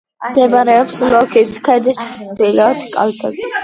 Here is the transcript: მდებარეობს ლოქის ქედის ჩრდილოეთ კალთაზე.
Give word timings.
მდებარეობს 0.29 0.97
ლოქის 1.13 1.53
ქედის 1.69 2.03
ჩრდილოეთ 2.17 2.87
კალთაზე. 3.01 3.57